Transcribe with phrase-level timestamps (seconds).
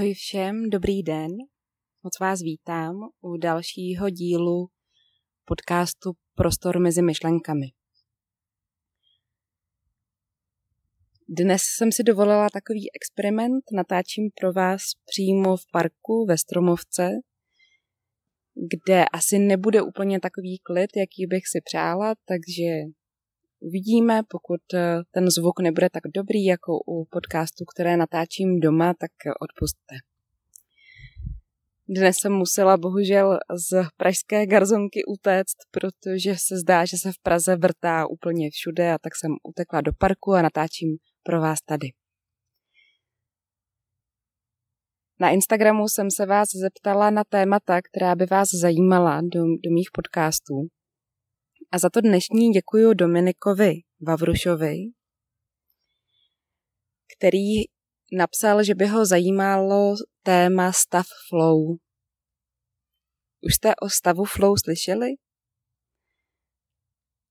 [0.00, 1.30] Ahoj všem, dobrý den.
[2.02, 4.68] Moc vás vítám u dalšího dílu
[5.44, 7.66] podcastu Prostor mezi myšlenkami.
[11.28, 17.10] Dnes jsem si dovolila takový experiment, natáčím pro vás přímo v parku ve Stromovce,
[18.72, 22.99] kde asi nebude úplně takový klid, jaký bych si přála, takže
[23.60, 29.10] Uvidíme, pokud eh, ten zvuk nebude tak dobrý jako u podcastu, které natáčím doma, tak
[29.40, 29.94] odpustte.
[31.88, 33.38] Dnes jsem musela bohužel
[33.70, 38.98] z pražské garzonky utéct, protože se zdá, že se v Praze vrtá úplně všude a
[38.98, 41.88] tak jsem utekla do parku a natáčím pro vás tady.
[45.20, 49.88] Na Instagramu jsem se vás zeptala na témata, která by vás zajímala do, do mých
[49.92, 50.68] podcastů.
[51.72, 54.76] A za to dnešní děkuji Dominikovi Vavrušovi,
[57.16, 57.62] který
[58.12, 61.76] napsal, že by ho zajímalo téma stav flow.
[63.40, 65.06] Už jste o stavu flow slyšeli?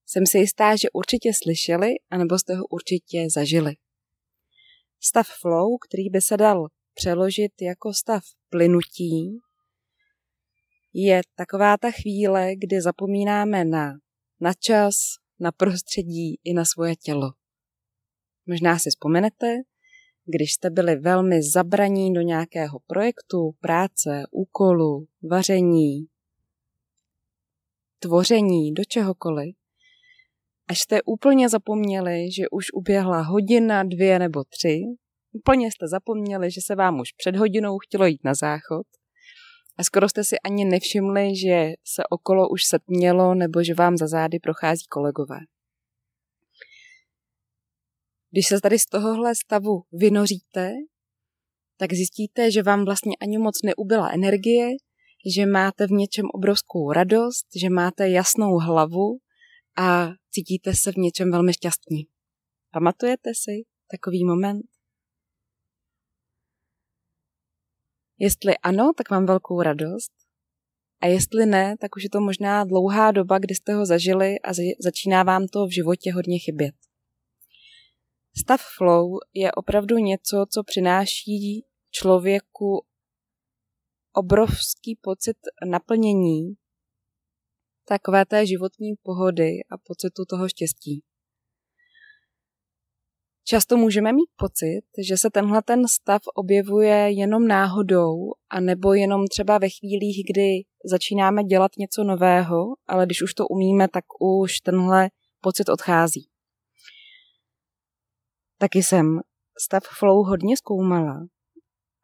[0.05, 3.73] Jsem si jistá, že určitě slyšeli, anebo jste ho určitě zažili.
[4.99, 9.39] Stav flow, který by se dal přeložit jako stav plynutí,
[10.93, 13.93] je taková ta chvíle, kdy zapomínáme na
[14.39, 14.95] na čas,
[15.39, 17.31] na prostředí i na svoje tělo.
[18.45, 19.47] Možná si vzpomenete,
[20.25, 26.05] když jste byli velmi zabraní do nějakého projektu, práce, úkolu, vaření,
[27.99, 29.55] tvoření, do čehokoliv,
[30.67, 34.81] až jste úplně zapomněli, že už uběhla hodina, dvě nebo tři,
[35.31, 38.87] úplně jste zapomněli, že se vám už před hodinou chtělo jít na záchod
[39.79, 44.07] a skoro jste si ani nevšimli, že se okolo už setmělo nebo že vám za
[44.07, 45.37] zády prochází kolegové.
[48.31, 50.71] Když se tady z tohohle stavu vynoříte,
[51.77, 54.67] tak zjistíte, že vám vlastně ani moc neubyla energie,
[55.35, 59.17] že máte v něčem obrovskou radost, že máte jasnou hlavu
[59.77, 62.07] a cítíte se v něčem velmi šťastní.
[62.71, 64.78] Pamatujete si takový moment?
[68.19, 70.11] Jestli ano, tak mám velkou radost.
[71.01, 74.53] A jestli ne, tak už je to možná dlouhá doba, kdy jste ho zažili a
[74.79, 76.75] začíná vám to v životě hodně chybět.
[78.37, 82.85] Stav flow je opravdu něco, co přináší člověku
[84.13, 85.37] obrovský pocit
[85.69, 86.53] naplnění,
[87.87, 91.03] takové té životní pohody a pocitu toho štěstí.
[93.49, 99.27] Často můžeme mít pocit, že se tenhle ten stav objevuje jenom náhodou, a nebo jenom
[99.27, 104.59] třeba ve chvílích, kdy začínáme dělat něco nového, ale když už to umíme, tak už
[104.59, 105.09] tenhle
[105.41, 106.27] pocit odchází.
[108.57, 109.19] Taky jsem
[109.59, 111.27] stav flow hodně zkoumala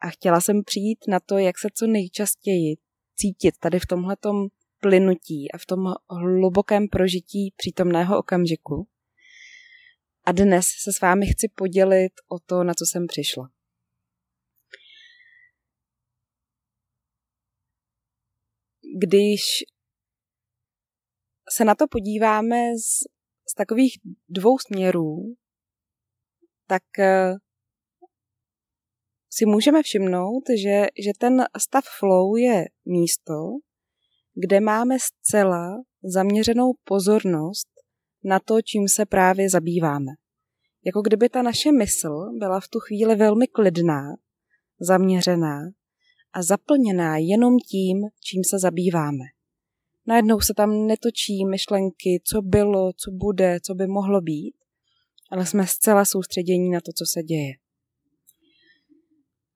[0.01, 2.75] a chtěla jsem přijít na to, jak se co nejčastěji
[3.15, 4.47] cítit tady v tomhletom
[4.79, 8.87] plynutí a v tom hlubokém prožití přítomného okamžiku
[10.25, 13.49] a dnes se s vámi chci podělit o to, na co jsem přišla.
[19.01, 19.41] Když
[21.49, 23.03] se na to podíváme z,
[23.51, 23.99] z takových
[24.29, 25.35] dvou směrů,
[26.67, 27.33] tak eh,
[29.29, 33.33] si můžeme všimnout, že, že ten stav flow je místo,
[34.33, 37.74] kde máme zcela zaměřenou pozornost
[38.25, 40.11] na to, čím se právě zabýváme.
[40.85, 44.15] Jako kdyby ta naše mysl byla v tu chvíli velmi klidná,
[44.79, 45.61] zaměřená
[46.33, 49.23] a zaplněná jenom tím, čím se zabýváme.
[50.07, 54.55] Najednou se tam netočí myšlenky, co bylo, co bude, co by mohlo být,
[55.31, 57.53] ale jsme zcela soustředění na to, co se děje.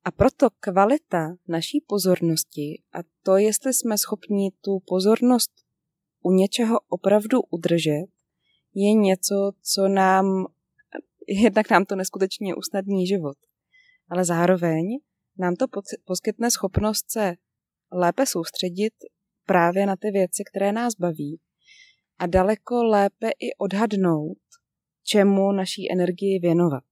[0.03, 5.51] A proto kvalita naší pozornosti a to, jestli jsme schopni tu pozornost
[6.23, 8.05] u něčeho opravdu udržet,
[8.73, 10.45] je něco, co nám,
[11.27, 13.37] jednak nám to neskutečně usnadní život,
[14.09, 14.85] ale zároveň
[15.37, 15.65] nám to
[16.05, 17.33] poskytne schopnost se
[17.91, 18.93] lépe soustředit
[19.45, 21.39] právě na ty věci, které nás baví
[22.19, 24.37] a daleko lépe i odhadnout,
[25.03, 26.83] čemu naší energii věnovat.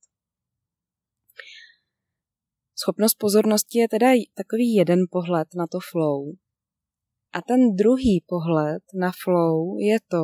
[2.76, 6.34] Schopnost pozornosti je teda takový jeden pohled na to flow.
[7.34, 10.24] A ten druhý pohled na flow je to,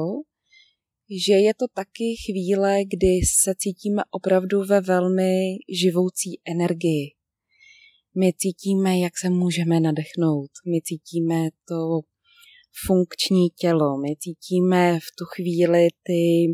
[1.26, 7.06] že je to taky chvíle, kdy se cítíme opravdu ve velmi živoucí energii.
[8.20, 12.00] My cítíme, jak se můžeme nadechnout, my cítíme to
[12.88, 16.54] funkční tělo, my cítíme v tu chvíli ty,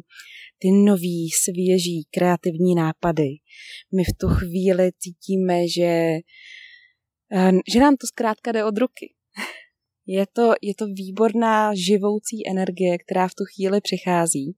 [0.59, 3.29] ty nový, svěží, kreativní nápady.
[3.95, 6.11] My v tu chvíli cítíme, že
[7.35, 9.13] Eh, že nám to zkrátka jde od ruky.
[10.11, 14.56] Je to, je to výborná živoucí energie, která v tu chvíli přichází.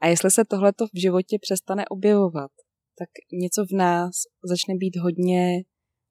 [0.00, 2.50] A jestli se tohleto v životě přestane objevovat,
[2.98, 4.10] tak něco v nás
[4.44, 5.62] začne být hodně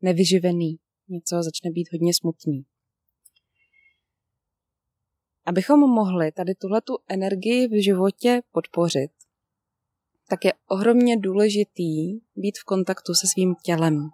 [0.02, 0.78] nevyživený,
[1.10, 2.66] něco začne být hodně smutný.
[5.46, 9.12] Abychom mohli tady tuhletu energii v životě podpořit,
[10.30, 14.10] tak je ohromně důležitý být v kontaktu se svým tělem.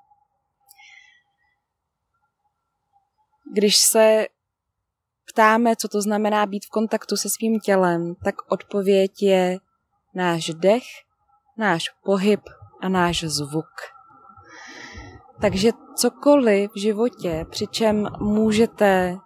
[3.54, 4.28] Když se
[5.34, 9.58] ptáme, co to znamená být v kontaktu se svým tělem, tak odpověď je
[10.16, 10.84] náš dech,
[11.58, 12.42] náš pohyb
[12.82, 13.74] a náš zvuk.
[15.42, 19.18] Takže cokoliv v životě, přičem můžete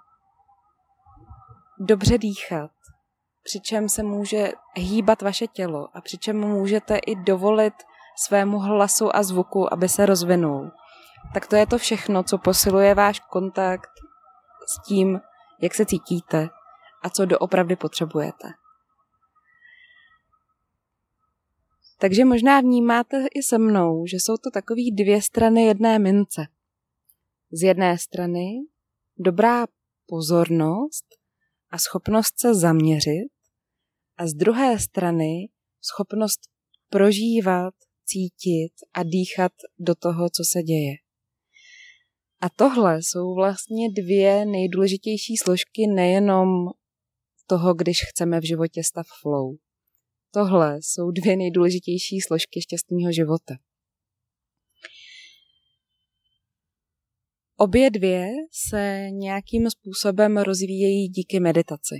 [1.80, 2.72] dobře dýchat,
[3.44, 7.74] přičem se může hýbat vaše tělo a přičem můžete i dovolit
[8.18, 10.72] svému hlasu a zvuku, aby se rozvinul.
[11.34, 13.90] Tak to je to všechno, co posiluje váš kontakt
[14.68, 15.20] s tím,
[15.62, 16.50] jak se cítíte
[17.04, 18.48] a co doopravdy potřebujete.
[22.00, 26.48] Takže možná vnímáte i se mnou, že jsou to takové dvě strany jedné mince.
[27.51, 28.45] Z jedné strany
[29.18, 29.68] dobrá
[30.06, 31.06] pozornost
[31.69, 33.30] a schopnost se zaměřit
[34.18, 35.50] a z druhé strany
[35.81, 36.39] schopnost
[36.89, 37.74] prožívat,
[38.06, 41.06] cítit a dýchat do toho, co se děje.
[42.42, 46.50] A tohle jsou vlastně dvě nejdůležitější složky nejenom
[47.48, 49.56] toho, když chceme v životě stav flow.
[50.31, 53.56] Tohle jsou dvě nejdůležitější složky šťastného života.
[57.56, 61.95] Obě dvě se nějakým způsobem rozvíjejí díky meditaci.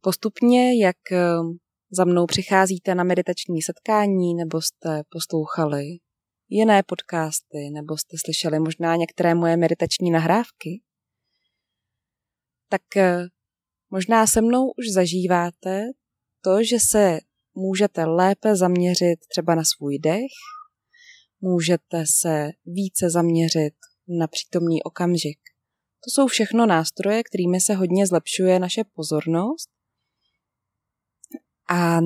[0.00, 0.96] Postupně, jak
[1.90, 5.84] za mnou přicházíte na meditační setkání nebo jste poslouchali
[6.50, 10.82] jiné podcasty nebo jste slyšeli možná některé moje meditační nahrávky,
[12.68, 13.26] tak eh,
[13.90, 15.82] možná se mnou už zažíváte
[16.40, 17.18] to, že se
[17.54, 20.32] můžete lépe zaměřit třeba na svůj dech,
[21.40, 23.74] můžete se více zaměřit
[24.18, 25.38] na přítomný okamžik.
[26.04, 29.70] To jsou všechno nástroje, kterými se hodně zlepšuje naše pozornost
[31.70, 32.00] a,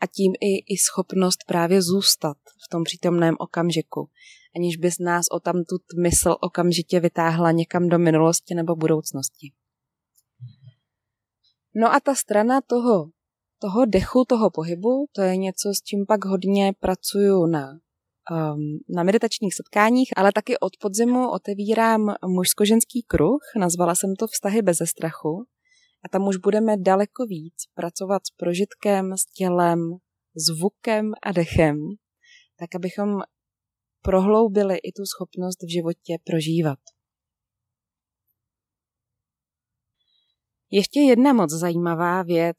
[0.00, 4.08] a tím i, i schopnost právě zůstat v tom přítomném okamžiku,
[4.56, 9.52] aniž by z nás o tamtud mysl okamžitě vytáhla někam do minulosti nebo budoucnosti.
[11.74, 13.10] No a ta strana toho,
[13.58, 19.02] toho dechu, toho pohybu, to je něco, s čím pak hodně pracuju na, um, na
[19.02, 25.46] meditačních setkáních, ale taky od podzimu otevírám mužsko-ženský kruh, nazvala jsem to Vztahy bez strachu.
[26.04, 29.80] A tam už budeme daleko víc pracovat s prožitkem, s tělem,
[30.36, 31.78] zvukem a dechem,
[32.58, 33.20] tak abychom
[34.02, 36.78] prohloubili i tu schopnost v životě prožívat.
[40.70, 42.56] Ještě jedna moc zajímavá věc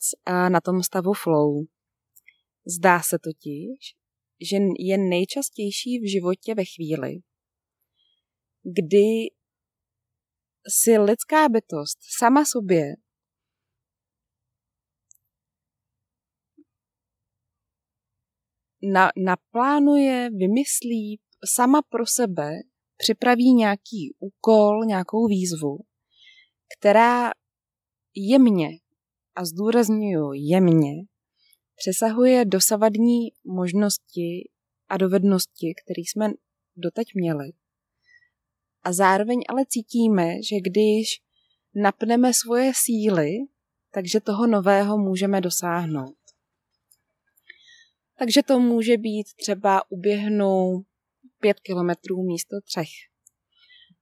[0.51, 1.65] na tom stavu flow.
[2.77, 3.95] Zdá se totiž,
[4.50, 7.19] že je nejčastější v životě ve chvíli,
[8.63, 9.07] kdy
[10.68, 12.83] si lidská bytost sama sobě
[18.83, 22.52] na, naplánuje, vymyslí sama pro sebe,
[22.98, 25.78] připraví nějaký úkol, nějakou výzvu,
[26.78, 27.31] která
[28.16, 28.69] jemně,
[29.36, 30.92] a zdůraznuju jemně,
[31.76, 34.50] přesahuje dosavadní možnosti
[34.90, 36.33] a dovednosti, které jsme
[36.76, 37.52] doteď měli.
[38.83, 41.07] A zároveň ale cítíme, že když
[41.76, 43.31] napneme svoje síly,
[43.94, 46.19] takže toho nového můžeme dosáhnout.
[48.19, 50.81] Takže to může být třeba uběhnu
[51.40, 52.90] pět kilometrů místo třech.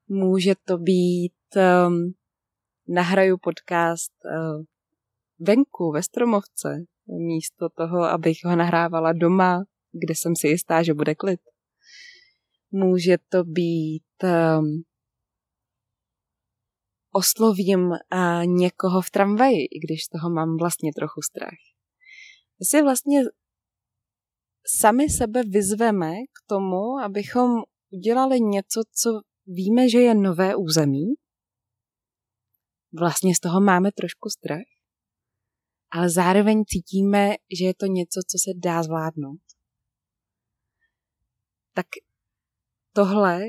[0.07, 2.13] Může to být um,
[2.87, 4.63] nahraju podcast uh,
[5.39, 11.15] venku ve stromovce, místo toho, abych ho nahrávala doma, kde jsem si jistá, že bude
[11.15, 11.39] klid.
[12.71, 14.83] Může to být um,
[17.11, 21.59] oslovím uh, někoho v tramvaji, i když z toho mám vlastně trochu strach.
[22.59, 23.23] My si vlastně
[24.67, 27.49] sami sebe vyzveme k tomu, abychom
[27.89, 31.05] udělali něco, co víme, že je nové území.
[32.99, 34.67] Vlastně z toho máme trošku strach,
[35.91, 39.39] ale zároveň cítíme, že je to něco, co se dá zvládnout.
[41.73, 41.85] Tak
[42.93, 43.41] tohle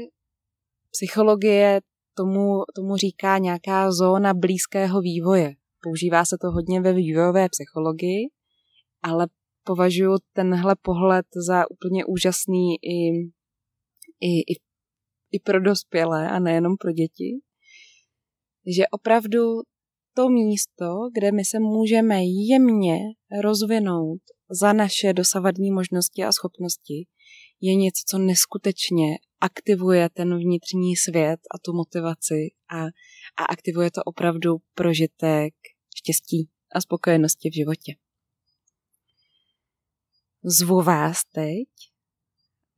[0.90, 1.80] psychologie
[2.14, 5.54] tomu, tomu říká nějaká zóna blízkého vývoje.
[5.82, 8.30] Používá se to hodně ve vývojové psychologii,
[9.02, 9.26] ale
[9.68, 13.28] považuji tenhle pohled za úplně úžasný i
[14.20, 14.54] i, i,
[15.32, 17.40] i pro dospělé a nejenom pro děti,
[18.76, 19.40] že opravdu
[20.14, 22.18] to místo, kde my se můžeme
[22.50, 22.98] jemně
[23.42, 24.20] rozvinout
[24.50, 27.06] za naše dosavadní možnosti a schopnosti,
[27.60, 29.06] je něco, co neskutečně
[29.40, 32.84] aktivuje ten vnitřní svět a tu motivaci a,
[33.36, 35.54] a aktivuje to opravdu prožitek
[35.96, 37.92] štěstí a spokojenosti v životě.
[40.50, 41.68] Zvu vás teď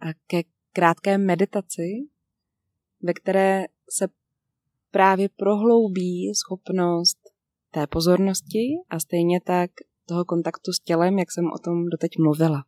[0.00, 1.88] a ke krátké meditaci,
[3.02, 4.08] ve které se
[4.90, 7.18] právě prohloubí schopnost
[7.70, 8.58] té pozornosti
[8.88, 9.70] a stejně tak
[10.06, 12.64] toho kontaktu s tělem, jak jsem o tom doteď mluvila.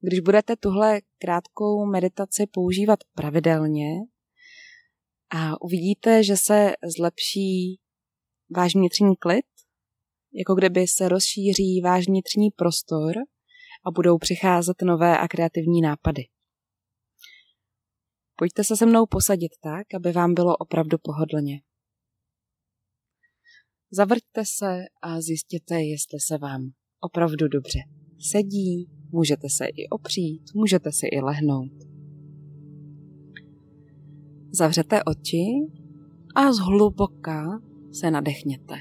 [0.00, 3.90] Když budete tuhle krátkou meditaci používat pravidelně
[5.30, 7.80] a uvidíte, že se zlepší
[8.56, 9.46] váš vnitřní klid,
[10.32, 13.14] jako kdyby se rozšíří váš vnitřní prostor
[13.84, 16.22] a budou přicházet nové a kreativní nápady.
[18.36, 21.60] Pojďte se se mnou posadit tak, aby vám bylo opravdu pohodlně.
[23.90, 27.78] Zavrťte se a zjistěte, jestli se vám opravdu dobře
[28.30, 31.72] sedí, můžete se i opřít, můžete si i lehnout.
[34.50, 35.44] Zavřete oči
[36.34, 37.60] a zhluboka
[37.92, 38.74] se nadechněte.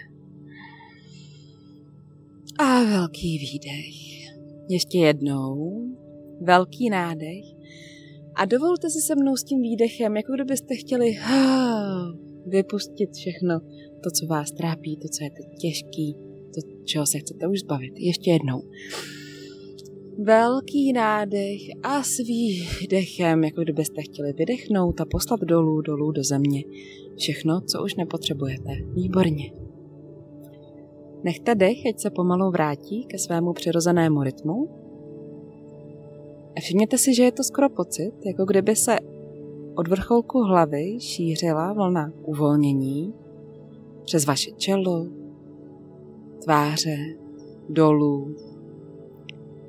[2.59, 4.12] A velký výdech.
[4.69, 5.81] Ještě jednou.
[6.41, 7.45] Velký nádech.
[8.35, 11.15] A dovolte si se mnou s tím výdechem, jako kdybyste chtěli
[12.47, 13.59] vypustit všechno
[14.03, 16.15] to, co vás trápí, to, co je teď těžký,
[16.53, 17.93] to, čeho se chcete už zbavit.
[17.97, 18.61] Ještě jednou.
[20.19, 26.63] Velký nádech a s výdechem, jako kdybyste chtěli vydechnout a poslat dolů, dolů do země.
[27.17, 28.69] Všechno, co už nepotřebujete.
[28.93, 29.51] Výborně.
[31.23, 34.69] Nechte dech, ať se pomalu vrátí ke svému přirozenému rytmu.
[36.57, 38.99] A všimněte si, že je to skoro pocit, jako kdyby se
[39.75, 43.13] od vrcholku hlavy šířila vlna uvolnění
[44.03, 45.07] přes vaše čelo,
[46.43, 46.97] tváře,
[47.69, 48.35] dolů,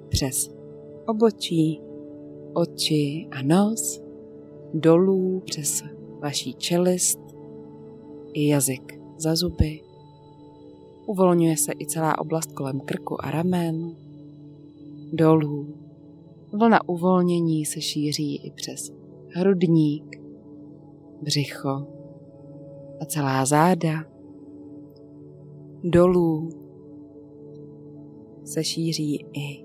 [0.08, 0.50] přes
[1.06, 1.80] obočí,
[2.52, 4.02] oči a nos,
[4.75, 5.82] dolů přes
[6.20, 7.20] vaší čelist
[8.32, 9.83] i jazyk za zuby.
[11.06, 13.96] Uvolňuje se i celá oblast kolem krku a ramen,
[15.12, 15.75] dolů.
[16.52, 18.92] Vlna uvolnění se šíří i přes
[19.34, 20.20] hrudník,
[21.23, 21.87] břicho
[23.00, 24.04] a celá záda.
[25.84, 26.49] Dolů
[28.44, 29.64] se šíří i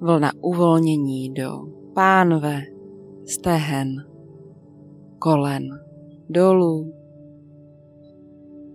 [0.00, 2.62] vlna uvolnění do pánve,
[3.24, 4.06] stehen,
[5.18, 5.68] kolen,
[6.28, 6.92] dolů,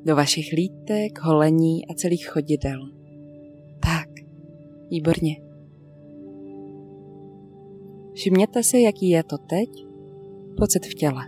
[0.06, 2.80] do vašich lítek, holení a celých chodidel.
[3.80, 4.10] Tak,
[4.90, 5.36] výborně.
[8.14, 9.70] Všimněte si, jaký je to teď
[10.58, 11.24] pocit v těle.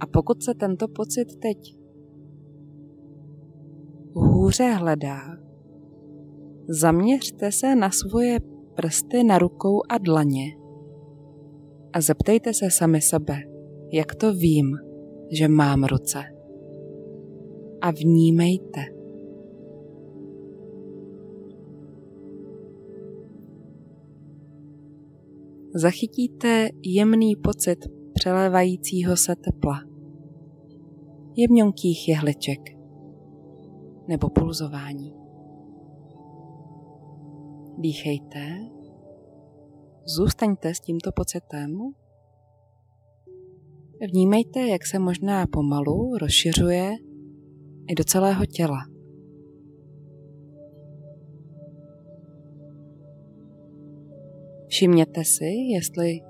[0.00, 1.76] A pokud se tento pocit teď
[4.12, 5.20] hůře hledá,
[6.68, 8.40] zaměřte se na svoje
[8.74, 10.44] prsty na rukou a dlaně
[11.92, 13.51] a zeptejte se sami sebe,
[13.92, 14.76] jak to vím,
[15.30, 16.18] že mám ruce.
[17.80, 18.80] A vnímejte.
[25.74, 27.78] Zachytíte jemný pocit
[28.14, 29.80] přelévajícího se tepla,
[31.36, 32.60] jemňonkých jehliček
[34.08, 35.14] nebo pulzování.
[37.78, 38.38] Dýchejte,
[40.04, 41.78] zůstaňte s tímto pocitem
[44.08, 46.92] Vnímejte, jak se možná pomalu rozšiřuje
[47.88, 48.78] i do celého těla.
[54.68, 56.20] Všimněte si, jestli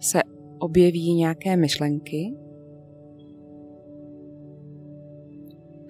[0.00, 0.22] se
[0.58, 2.34] objeví nějaké myšlenky.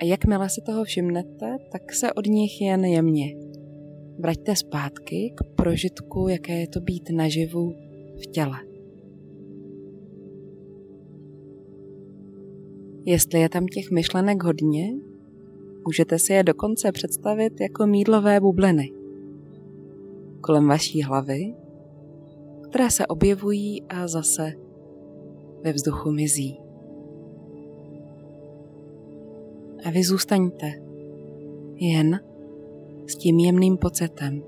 [0.01, 3.49] A jakmile si toho všimnete, tak se od nich jen jemně
[4.19, 7.73] vraťte zpátky k prožitku, jaké je to být naživu
[8.23, 8.68] v těle.
[13.09, 14.95] Jestli je tam těch myšlenek hodně,
[15.87, 18.93] můžete si je dokonce představit jako mídlové bubliny
[20.41, 21.55] kolem vaší hlavy,
[22.69, 24.53] které se objevují a zase
[25.65, 26.61] ve vzduchu mizí.
[29.85, 30.73] A vy zůstaňte
[31.75, 32.21] jen
[33.07, 34.43] s tím jemným pocitem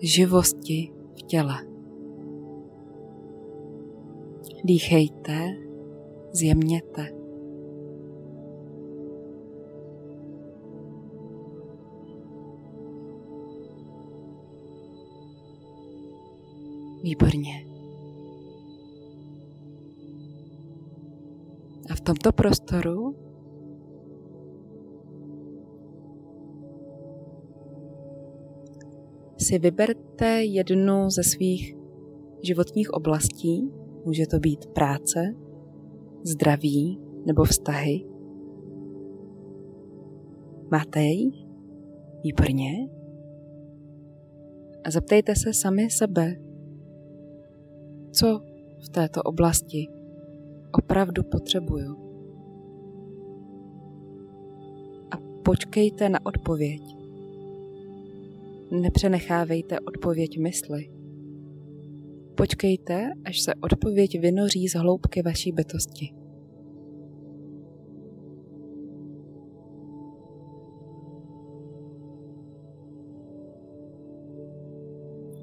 [0.00, 1.56] živosti v těle.
[4.64, 5.65] Dýchejte
[6.32, 7.08] zjemněte.
[17.02, 17.66] Výborně.
[21.90, 23.14] A v tomto prostoru
[29.38, 31.76] si vyberte jednu ze svých
[32.42, 33.70] životních oblastí.
[34.04, 35.34] Může to být práce,
[36.26, 38.04] zdraví nebo vztahy.
[40.70, 41.30] Máte ji?
[42.24, 42.88] Výborně.
[44.84, 46.36] A zeptejte se sami sebe,
[48.10, 48.40] co
[48.84, 49.88] v této oblasti
[50.72, 51.96] opravdu potřebuju.
[55.10, 56.82] A počkejte na odpověď.
[58.70, 60.95] Nepřenechávejte odpověď mysli.
[62.36, 66.14] Počkejte, až se odpověď vynoří z hloubky vaší bytosti.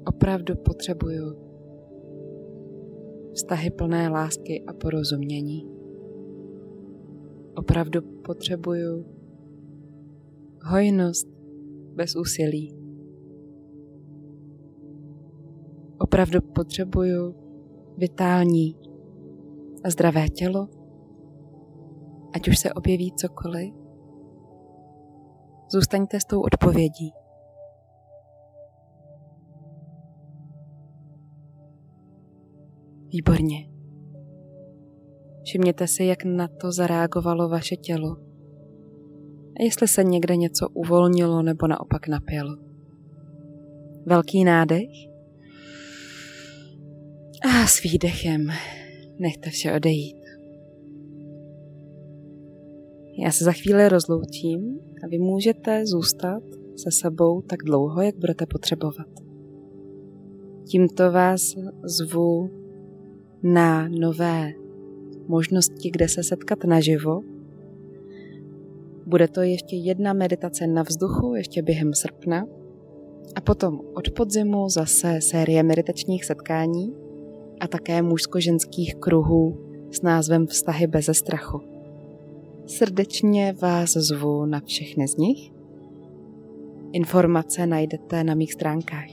[0.06, 1.36] Opravdu potřebuju
[3.32, 5.68] vztahy plné lásky a porozumění.
[7.56, 9.06] Opravdu potřebuju
[10.62, 11.28] hojnost
[11.94, 12.83] bez úsilí.
[16.14, 17.34] Opravdu potřebuju
[17.96, 18.76] vitální
[19.84, 20.68] a zdravé tělo,
[22.34, 23.74] ať už se objeví cokoliv.
[25.72, 27.12] Zůstaňte s tou odpovědí.
[33.08, 33.70] Výborně.
[35.42, 38.16] Všimněte si, jak na to zareagovalo vaše tělo.
[39.60, 42.56] A jestli se někde něco uvolnilo nebo naopak napělo.
[44.06, 45.13] Velký nádech.
[47.44, 48.46] A s výdechem
[49.18, 50.16] nechte vše odejít.
[53.24, 56.42] Já se za chvíli rozloučím a vy můžete zůstat
[56.76, 59.06] se sebou tak dlouho, jak budete potřebovat.
[60.68, 62.50] Tímto vás zvu
[63.42, 64.52] na nové
[65.28, 67.22] možnosti, kde se setkat naživo.
[69.06, 72.46] Bude to ještě jedna meditace na vzduchu, ještě během srpna.
[73.34, 77.03] A potom od podzimu zase série meditačních setkání
[77.60, 79.58] a také mužsko-ženských kruhů
[79.90, 81.60] s názvem Vztahy bez strachu.
[82.66, 85.52] Srdečně vás zvu na všechny z nich.
[86.92, 89.08] Informace najdete na mých stránkách.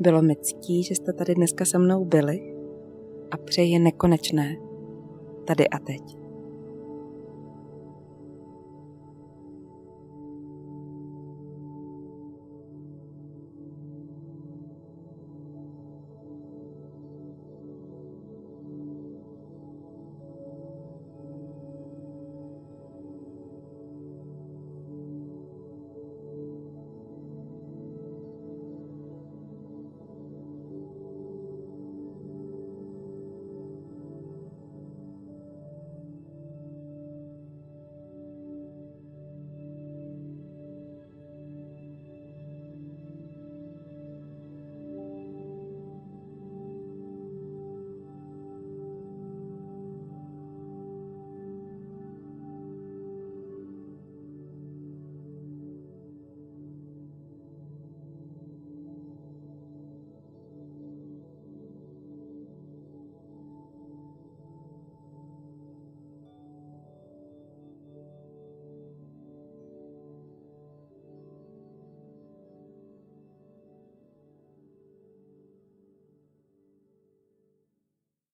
[0.00, 2.54] Bylo mi ctí, že jste tady dneska se mnou byli
[3.30, 4.56] a přeji nekonečné
[5.46, 6.23] tady a teď.